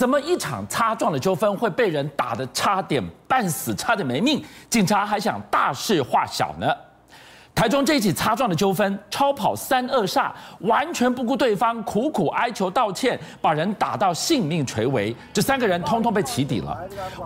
[0.00, 4.42] 怎么一场擦撞的纠纷会被人打得差点半死、差点没命？
[4.70, 6.66] 警察还想大事化小呢？
[7.54, 16.74] 台中这起擦撞的纠纷，超跑三恶煞完全不顾对方，苦苦哀求道歉，把人打到性命垂危，这三个人通通被起底了。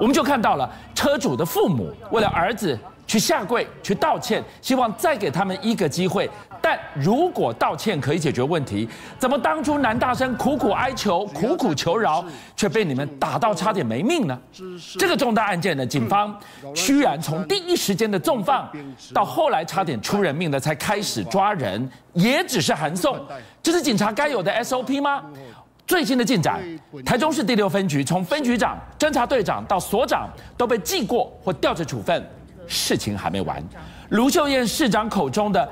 [0.00, 6.28] 我们就看到了车主的父母为了儿子去下跪去道歉，希望再给他们一个机会。
[6.64, 8.88] 但如果道歉可以解决问题，
[9.18, 12.24] 怎么当初男大生苦苦哀求、苦苦求饶，
[12.56, 14.40] 却被你们打到差点没命呢？
[14.98, 16.34] 这个重大案件呢，警方
[16.74, 18.66] 居然从第一时间的纵放，
[19.12, 23.20] 到后来差点出人命的才开始抓人，也只是函送，
[23.62, 25.22] 这是警察该有的 SOP 吗？
[25.86, 26.62] 最新的进展，
[27.04, 32.26] 台中市第六分局从分局长、侦查队长到所长都被记过或调职处分，
[32.66, 33.62] 事情还没完。
[34.08, 35.70] 卢秀燕市长口中的。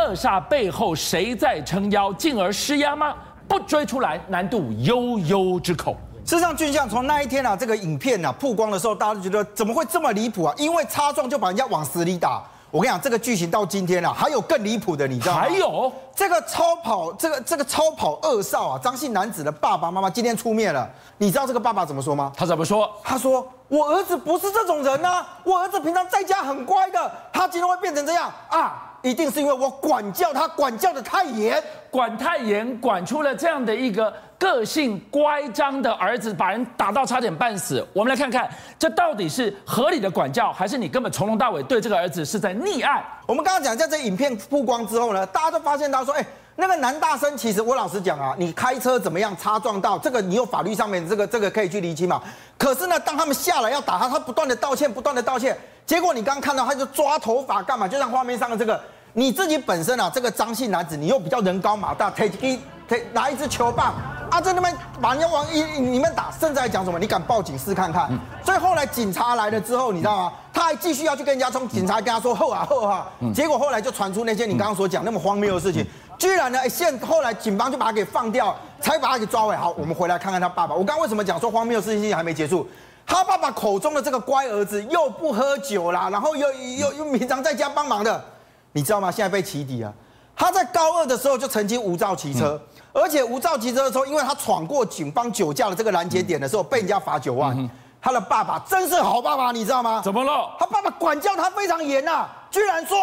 [0.00, 3.14] 二煞背后谁在撑腰，进而施压吗？
[3.46, 5.94] 不追出来，难度悠悠之口。
[6.24, 10.54] 事实上，俊相从那一天啊，这个影片啊曝光的时候，大家都觉得怎么会这么离谱啊？
[10.56, 12.42] 因为擦撞就把人家往死里打。
[12.70, 15.40] 我跟你讲，这个剧情到今天啊，还有更离谱的，你知道吗？
[15.42, 20.88] 还有这个超跑，这个这个超跑二少啊，张姓男子的爸爸妈妈今天出面了。
[21.18, 22.32] 你知道这个爸爸怎么说吗？
[22.34, 22.90] 他怎么说？
[23.04, 37.86] 他说：“我儿子不是这种人啊，我儿子平常在家很乖的，他今天会变成这样啊？”一定是因为我管教他，管教的太严，管太严，管出了这样的一个个性乖张的儿子，把人打到差点半死。
[37.92, 38.48] 我们来看看，
[38.78, 43.02] 这到底是合理的管教，还是你根本从头到尾对这个儿子是在溺爱？
[43.26, 46.26] 我们刚刚讲，在这影片曝光之后呢，大家都发现他说，哎，
[46.60, 52.22] 那个男大生，其实我老实讲啊，你开车怎么样擦撞到这个，你有法律上面这个这个可以去厘清嘛。
[52.58, 55.56] 可是呢，当他们下来要打他，他不断的道歉，不断的道歉。
[55.86, 57.88] 结果你刚看到他就抓头发干嘛？
[57.88, 58.78] 就像画面上的这个，
[59.14, 63.94] 你自己本身啊，这个张姓男子，你又比较人高马大，推一推拿一支球棒
[64.30, 66.98] 啊，在那边把人家往一里面打，甚至还讲什么？
[66.98, 68.08] 你敢报警试看看？
[68.44, 70.32] 所以后来警察来了之后，你知道吗？
[70.52, 75.84] 他还继续要去跟人家冲，警察跟他说后啊后啊，结果后来就传出那些你刚刚所讲那么荒谬的事情，
[76.16, 79.58] 居然呢，现后来警方就把他给放掉，才把他给抓回来。
[79.58, 80.74] 好，我们回来看看他爸爸。
[80.74, 82.66] 我刚刚为什么讲说荒谬的事情还没结束？
[83.06, 88.24] 他爸爸口中的这个乖儿子又不喝酒啦，然后又又又平常在家帮忙的，
[88.72, 89.10] 你知道吗？
[89.10, 89.92] 现在被起底了。
[90.40, 92.58] 他在高二的时候就曾经无照骑车，
[92.94, 97.54] 而且无照骑车的时候，因为他闯过警方酒驾的这个拦截点的时候，被人家罚九万。
[98.00, 100.00] 他的爸爸真是好爸爸，你知道吗？
[100.02, 100.56] 怎么了？
[100.58, 102.96] 他爸爸管教他非常严呐，居然说，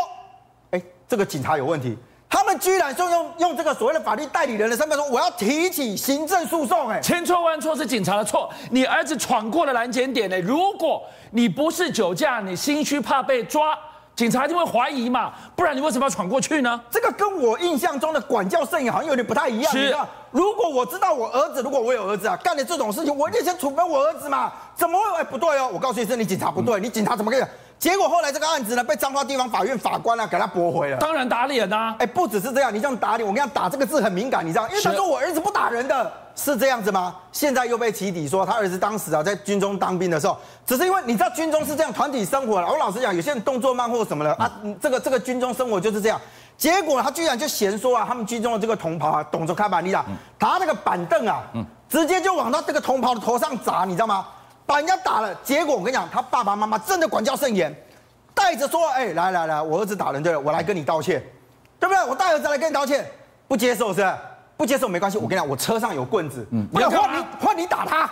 [0.72, 1.96] 哎，这个警察有问题。
[2.28, 13.78] 他们居然就用用这个所谓的法律代理人的身份说，我要提起行政诉讼，哎，千错万错是警察的错，你儿子闯过了拦截点呢，如果你不是酒驾，你心虚怕被抓，
[14.18, 16.82] 警察一定会怀疑嘛，不然你为什么要闯过去呢？
[16.90, 19.96] 这个跟我印象中的管教摄影好像有点不太一样，是
[20.32, 25.20] 如果我知道我儿子，如果我有儿子啊，干了这种事情，我一定先处分我儿子嘛，怎么会？
[25.20, 27.44] 哎，不对哦，我告诉你，是你警察不对，嗯、你警察怎么可以？
[27.78, 30.98] 结果后来这个案子呢，被彰化地方法院法官呢、啊、给他驳回了。
[30.98, 31.96] 当然打脸呐、啊！
[32.00, 34.68] 哎，不只是这样，你这样打脸，我跟你讲，打这个字很敏感，你知道？
[34.70, 37.16] 因为他说我儿子不打人的，是这样子吗？
[37.32, 42.68] 现在又被起底说他儿子当时啊在军中当兵的时候，只是因为你知道军中是这样团体生活了。
[42.70, 44.50] 我老实讲，有些人动作慢或什么的啊，
[44.80, 46.22] 这个这个军中生活就是这样。
[46.56, 50.06] 结果他居然就嫌说啊，他们军中的这个同袍啊，懂着开板栗啦，
[50.38, 51.44] 他那个板凳啊，
[51.90, 54.28] 直接就往他这个同袍的头上砸，你知道吗？
[54.66, 55.34] 把人家打了。
[55.44, 57.76] 结果我跟你讲，他爸爸妈妈真的管教甚严。
[58.34, 61.24] 带着说，哎，来来来，我儿子打人对了，我来跟你道歉，
[61.80, 62.06] 对不对？
[62.06, 63.04] 我带儿子来跟你道歉，
[63.48, 64.14] 不接受是不是？
[64.58, 68.10] 不接受没关系，我跟你讲，我车上有棍子，嗯，不要换你换你打他，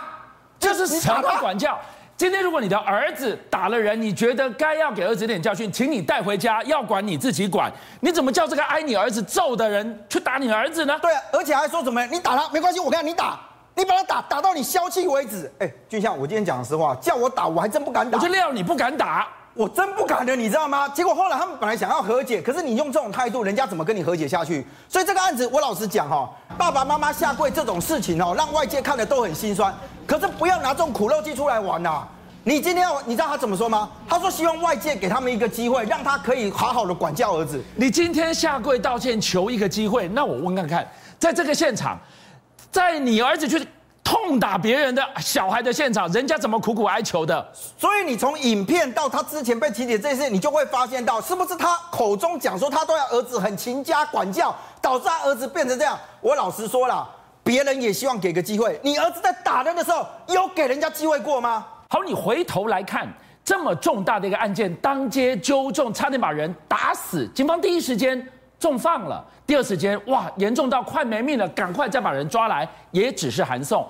[0.58, 1.78] 就是什么管教？
[2.16, 7.70] 今天如果你的儿子打了人，你觉得该要给儿子点教训，请你带回家，要管你自己管，
[8.00, 10.98] 你怎么叫这个挨你儿子揍的人去打你儿子呢？
[11.02, 12.06] 对啊，而且还说什么？
[12.06, 13.40] 你打他没关系，我跟你讲，你打，
[13.74, 15.52] 你把他打打到你消气为止。
[15.58, 19.28] 哎，俊相，我今天讲的实话，叫我打我还真不敢打，我就料你不敢打。
[19.56, 20.86] 我真不敢的，你知道吗？
[20.90, 24.66] 结果后来他们本来想要和解，可是你用这种态度，人家怎么跟你和解下去？
[24.86, 26.28] 所以这个案子，我老实讲哈，
[26.58, 29.74] 爸爸妈妈下跪这种事情哦，让外界看的都很心酸。
[30.06, 32.06] 可是不要拿这种苦肉计出来玩呐！
[32.44, 33.88] 你今天要，你知道他怎么说吗？
[34.06, 37.58] 他说希望外界给他们一个机会，让他可以好好的管教儿子。
[37.76, 40.86] 你今天下跪道歉求一个机会，那我问看看，
[41.18, 41.98] 在这个现场，
[42.70, 43.66] 在你儿子去。
[44.06, 47.44] 痛打别人的小孩的现场，人家怎么苦苦哀求的？
[47.76, 55.98] 所以你从影片到他之前被起底这件事，你就会发现到，是不是他口中讲说他都要儿子很勤加管教，导致他儿子变成这样？
[56.20, 57.04] 我老实说了，
[57.42, 58.78] 别人也希望给个机会。
[58.80, 61.66] 你儿子在打人的时候，有给人家机会过吗？
[61.88, 63.12] 好，你回头来看
[63.44, 68.24] 这么重大的一个案件，当街纠众，差点把人打死，警方第一时间。
[68.58, 73.86] 重放了，第二时间哇，严重到快没命了，赶快再把人抓来，也只是函送。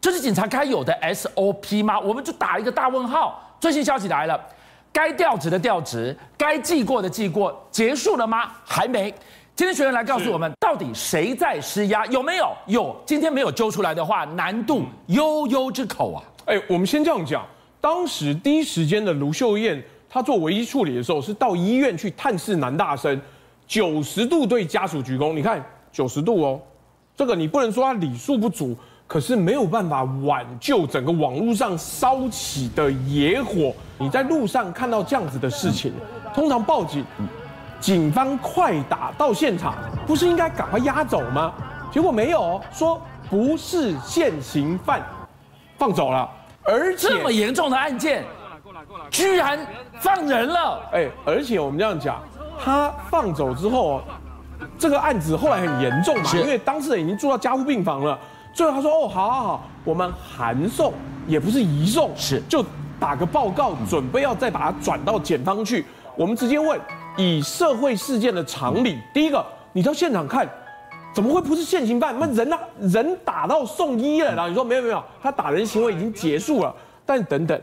[0.00, 1.98] 这是警察该有的 SOP 吗？
[1.98, 3.42] 我们就打一个大问号。
[3.60, 4.40] 最新消息来了，
[4.92, 8.52] 该调职的调职，该记过的记过，结束了吗？
[8.64, 9.12] 还没。
[9.56, 12.06] 今天学员来告诉我们，到底谁在施压？
[12.06, 12.52] 有没有？
[12.66, 12.96] 有。
[13.04, 16.22] 今天没有揪出来的话，难度悠悠之口啊！
[16.44, 17.44] 哎，我们先这样讲，
[17.80, 23.20] 当时第一时间的卢秀燕，她做唯一处理的时候，是到医院去探视男大生，
[23.68, 25.32] 九十度对家属鞠躬。
[25.32, 26.60] 你看，九十度哦，
[27.14, 28.76] 这个你不能说他礼数不足。
[29.06, 33.72] 可是没有办法挽救整个网络上烧起的野火。
[33.96, 35.94] 你在路上看到这样子的事情，
[36.34, 37.02] 通常报警，
[37.80, 39.74] 警方快打到现场，
[40.06, 41.54] 不是应该赶快押走吗？
[41.90, 43.00] 结果没有，说
[43.30, 45.02] 不是现行犯，
[45.78, 46.30] 放走了，
[46.62, 48.26] 而且这么严重的案件，
[49.10, 49.58] 居然
[50.00, 50.82] 放人了。
[50.92, 52.22] 哎，而且我们这样讲，
[52.62, 54.02] 他放走之后，
[54.78, 58.18] 这个案子后来很严重嘛，因为当事人已经住到加护病房了。
[58.52, 60.92] 最后他说：“哦，好好好，我们函送，
[61.26, 62.64] 也不是移送，是就
[62.98, 65.84] 打个报告，准备要再把它转到检方去。
[66.16, 66.80] 我们直接问，
[67.16, 70.48] 以社会事件的常理，第一个，你到现场看，
[71.14, 72.18] 怎么会不是现行犯？
[72.18, 72.58] 那人呢？
[72.80, 76.74] 人打到送医了，然后你说没有没有，他打人行为已经结束了。
[77.06, 77.60] 但等等，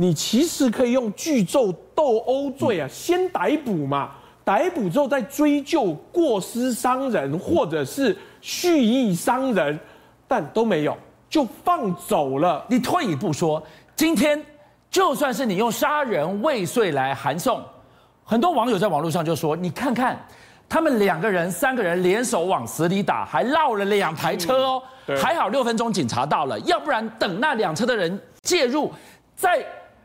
[0.00, 4.12] 你其实可以用聚众斗殴罪啊，先逮捕嘛，
[4.42, 9.78] 逮捕之后再追究过失伤人或者是蓄意伤人。”
[10.26, 10.96] 但都没有，
[11.28, 12.64] 就放走了。
[12.68, 13.60] 你退一步说，
[13.96, 14.40] 今天
[14.88, 17.60] 就算是你用杀人未遂来函送，
[18.24, 20.16] 很多网友在网络上就说：“你看看，
[20.68, 24.82] 他们两个人、三个人联手往死里打，还绕了两台车哦，
[25.20, 28.90] 还好六分钟警察到了，要不然等那两车的人介入，
[29.34, 29.58] 再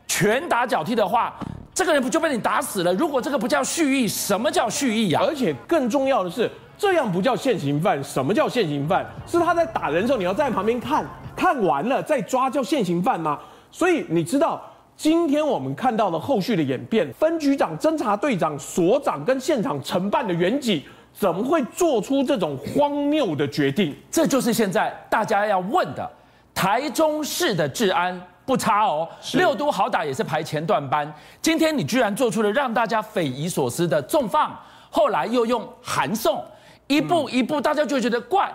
[0.06, 1.34] 拳打脚踢的话，
[1.74, 2.92] 这个人不就被你打死了？
[2.94, 5.22] 如果这个不叫蓄意，什么叫蓄意啊？
[5.26, 9.02] 而且更重要的是。”这样不叫现行犯，什么叫现行犯？
[9.26, 11.02] 是他在打人的时候，你要在旁边看，
[11.34, 13.40] 看完了再抓叫现行犯吗？
[13.70, 14.62] 所以你知道
[14.94, 20.82] 今天我们看到了后续的演变，分局长、侦查队长、所长跟现场承办的员警，
[21.14, 23.96] 怎么会做出这种荒谬的决定？
[24.10, 26.06] 这就是现在大家要问的。
[26.54, 31.12] 台中市的治安不差哦，六都好歹也是排前段班，
[31.42, 34.56] 今天你居然做出了让大家匪夷所思的重放，
[34.88, 36.42] 后来又用函送。
[36.86, 38.48] 一步一步，大家就觉得怪，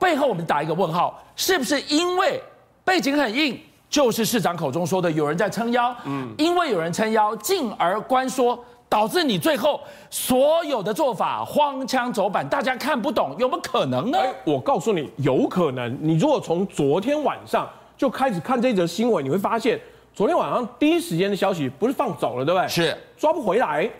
[0.00, 2.42] 背后我们打一个问号，是不是因为
[2.84, 3.56] 背景很硬，
[3.88, 8.58] 就是市长口中说的有人在撑腰，嗯，因为有人撑腰，进而关说，
[8.88, 9.80] 导致你最后
[10.10, 14.18] 所有的做法荒腔走板，大家看不懂，有没有可能呢？
[14.44, 15.96] 我告诉你，有可能。
[16.00, 19.78] 你如果从昨天晚上就开始看这则新闻，你会发现，
[20.14, 22.66] 昨天晚上第一时间的消息不是放走了，对不对？
[22.68, 23.90] 是抓不回来。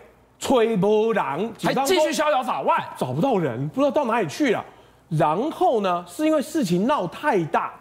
[0.41, 4.63] 吹波浪，还继续逍遥法外，找不到人，不知道到哪里去了。
[5.09, 7.73] 然后呢，是因为事情闹太大，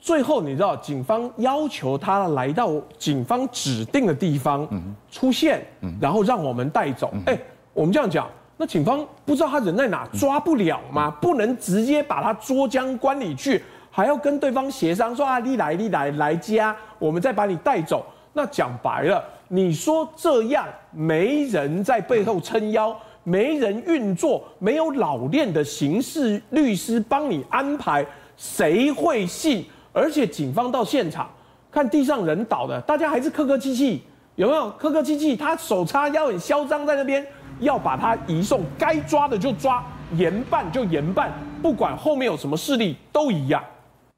[0.00, 4.66] 最后你知道，警方要求他来到警方指定的地方
[5.10, 5.62] 出现，
[6.00, 7.12] 然后让我们带走。
[7.26, 7.38] 哎，
[7.74, 8.26] 我们这样讲，
[8.56, 11.10] 那警方不知道他人在哪，抓不了吗？
[11.20, 13.62] 不能直接把他捉将关里去，
[13.94, 18.04] 还要跟对方协商说啊，你来，你来，来家，我们再把你带走。
[18.32, 19.22] 那讲白了。
[19.48, 28.02] 你说这样没人在背后撑腰，没人运作，没有老练的刑事律师帮你安排，
[28.34, 29.66] 谁会信？
[29.92, 31.28] 而且警方到现场
[31.70, 34.02] 看地上人倒的，大家还是客客气气，
[34.36, 34.70] 有没有？
[34.70, 37.22] 客客气气，他手叉腰很嚣张在那边，
[37.60, 39.84] 要把他移送，该抓的就抓，
[40.16, 41.30] 严办就严办，
[41.60, 43.62] 不管后面有什么势力都一样。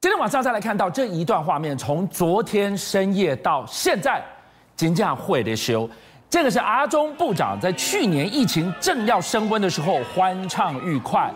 [0.04, 4.22] 今天晚上再来看到这一段画面，从昨天深夜到现在。
[4.76, 5.88] 金价会的修，
[6.28, 11.32] 这个是阿中部长在去年疫情正要升温的时候欢畅愉快，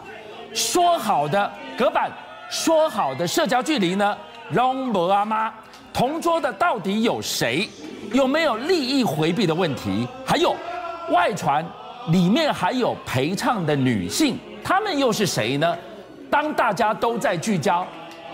[0.52, 2.10] 说好的隔板，
[2.50, 4.14] 说好的社交距离呢？
[4.50, 5.50] 拢无啊妈，
[5.90, 7.66] 同桌的到底有谁？
[8.12, 10.06] 有没有利益回避的问题？
[10.26, 10.54] 还有
[11.10, 11.64] 外传
[12.08, 15.74] 里面还有陪唱的女性，她们又是谁呢？
[16.30, 17.86] 当大家都在聚焦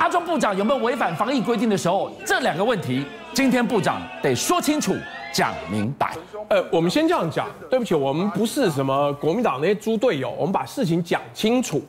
[0.04, 3.06] 阿中部长有没有违反防疫规定的时候，这两个问题。
[3.32, 4.94] 今天部长得说清楚、
[5.32, 6.14] 讲明白。
[6.50, 11.80] 呃，我们先这样讲，对不起，我们不是什么国民党那些猪队友，我们把事情讲清楚。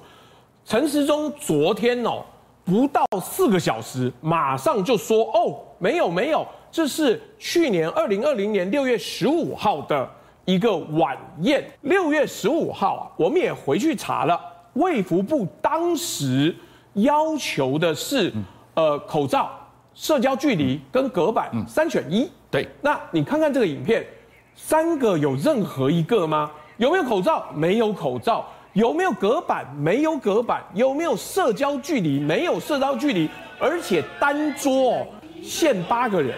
[0.63, 2.23] 陈时中昨天哦，
[2.63, 10.09] 不到四个小时，马上就说哦，没有没有，这是去年二零二零年六月十五号的
[10.45, 11.69] 一个晚宴。
[11.81, 14.39] 六月十五号啊，我们也回去查了，
[14.75, 16.55] 卫福部当时
[16.95, 18.33] 要求的是
[18.73, 19.49] 呃口罩。
[19.93, 22.67] 社交距离跟隔板三选一，对。
[22.81, 24.05] 那你看看这个影片，
[24.53, 26.51] 三个有任何一个吗？
[26.75, 27.45] 有没有口罩？
[27.55, 28.45] 没有口罩。
[28.73, 29.65] 有没有隔板？
[29.77, 30.61] 没有隔板。
[30.73, 32.19] 有没有社交距离？
[32.19, 33.29] 没有社交距离。
[33.57, 35.07] 而且单桌
[35.41, 36.37] 限八个人，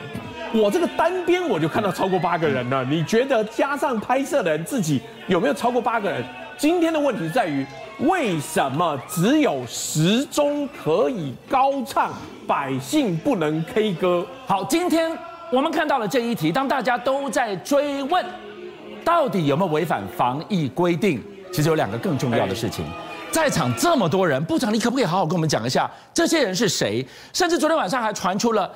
[0.53, 2.85] 我这个单边我就看到超过八个人了。
[2.85, 6.23] 你觉得加上拍摄的人自己有没有超过八个人？
[6.55, 7.65] 今天的问题在于，
[7.99, 12.13] 为什么只有时钟可以高唱，
[12.45, 14.23] 百姓不能 K 歌？
[14.45, 15.11] 好，今天
[15.51, 18.23] 我们看到了这一题，当大家都在追问，
[19.03, 21.23] 到底有没有违反防疫规定？
[21.51, 22.85] 其实有两个更重要的事情。
[23.31, 27.03] 在场这么多人，部长，你可不可以好好跟我们讲一下这些人是谁？
[27.33, 28.71] 甚至昨天晚上还传出了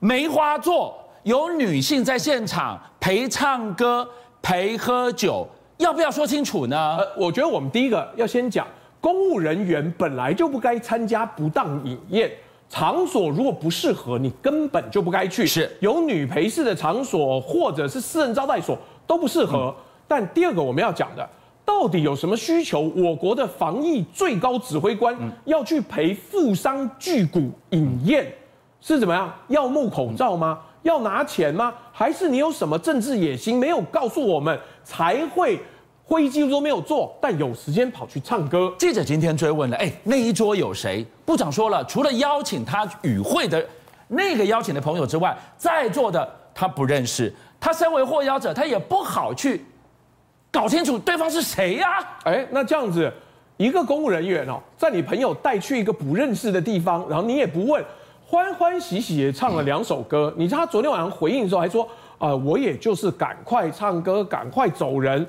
[0.00, 4.08] 梅花座有女性在现场陪唱歌、
[4.42, 5.48] 陪喝酒。
[5.78, 6.96] 要不要说清楚呢？
[6.96, 8.66] 呃，我觉得我们第一个要先讲，
[9.00, 12.30] 公务人员本来就不该参加不当饮宴
[12.68, 15.46] 场所，如果不适合，你根本就不该去。
[15.46, 19.74] 是有女陪侍的场所或者是私人招待所都不适合。
[19.76, 21.28] 嗯、但第二个我们要讲的，
[21.64, 22.80] 到底有什么需求？
[22.96, 27.40] 我国的防疫最高指挥官要去陪富商巨贾
[27.70, 28.32] 饮宴，
[28.80, 29.32] 是怎么样？
[29.48, 30.60] 要募口罩吗？
[30.84, 31.74] 要拿钱吗？
[31.90, 35.58] 还是你有什么政治野心没有告诉我们，才会
[36.04, 38.72] 会议记录都没有做，但有时间跑去唱歌？
[38.78, 41.04] 记者今天追问了，哎，那一桌有谁？
[41.24, 43.66] 部长说了，除了邀请他与会的
[44.08, 47.32] 那个邀请的朋友之外，在座的他不认识。
[47.58, 49.64] 他身为获邀者，他也不好去
[50.52, 51.88] 搞清楚对方是谁呀？
[52.24, 53.10] 哎，那这样子，
[53.56, 57.82] 一个公务人员哦，在你朋友带去一个不认识的地方，然后你也不问。
[58.34, 61.84] 欢欢喜喜也唱了两首歌，你知道他昨天晚上回应的时候还说，
[62.18, 65.24] 啊、呃，我也就是赶快唱歌，赶快走人，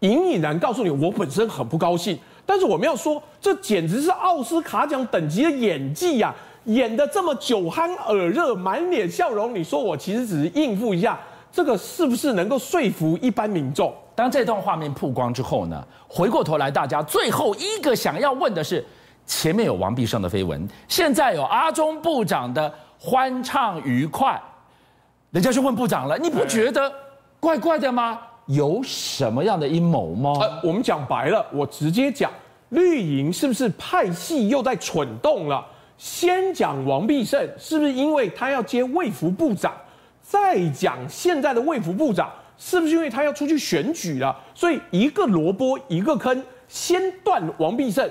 [0.00, 2.18] 隐隐然告诉你，我本身很不高兴。
[2.44, 11.18] 但是我们要说，这简直是奥斯卡奖等级的演技呀、啊，演得这么酒酣耳热，满脸笑容，你说我其实只是应付一下，
[11.50, 13.90] 这个是不是能够说服一般民众？
[14.14, 18.84] 当这段画面曝光之后呢，回过头来，大家最后一个想要问的是。
[19.28, 24.40] 前面有王必胜的绯闻，现在有阿中部长的欢畅愉快，
[25.30, 26.90] 人家就问部长了，你不觉得
[27.38, 28.18] 怪怪的吗？
[28.46, 30.32] 有什么样的阴谋吗？
[30.40, 32.32] 呃，我们讲白了，我直接讲，
[32.70, 35.62] 绿营是不是派系又在蠢动了？
[35.98, 39.74] 先讲王必胜，是不是因为他要接卫福部长？
[40.22, 44.34] 再讲现在的卫福部长，是不是因为他要出去选举了？
[44.54, 48.10] 所以一个萝卜一个坑，先断王必胜。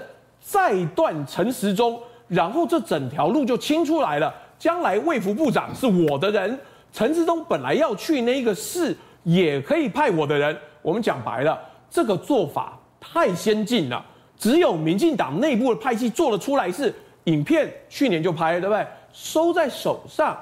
[0.49, 1.99] 再断陈时中，
[2.29, 4.33] 然后这整条路就清出来了。
[4.57, 6.57] 将来卫福部长是我的人，
[6.93, 10.57] 陈时中本来要去那个市，也可以派我的人。
[10.81, 14.01] 我们讲白了，这个做法太先进了，
[14.37, 16.71] 只有民进党内部的派系做得出来。
[16.71, 18.87] 是影片去年就拍了，对不对？
[19.11, 20.37] 收在手上，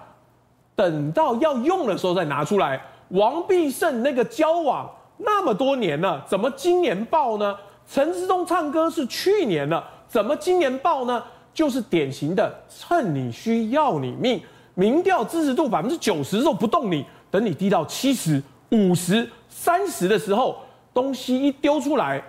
[0.76, 2.80] 等到要用的时候再拿出来。
[3.10, 7.58] 王必胜那个交往那么多年了，怎么今年爆呢？
[7.88, 9.84] 陈时中唱歌是去年了。
[10.08, 11.24] 怎么今年爆呢？
[11.54, 14.42] 就是典型的趁你需要你命，
[14.74, 20.58] 民调支持度百分之九十的时候不动你，等你低到七十五十三十的时候，
[20.94, 22.22] 东西一丢出来，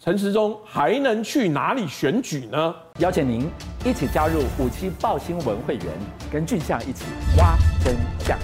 [0.00, 2.74] 陈时中还能去哪里选举呢？
[2.98, 3.48] 邀请您
[3.84, 5.86] 一起加入五七报新闻会员，
[6.32, 7.04] 跟俊相一起
[7.36, 8.36] 挖真相。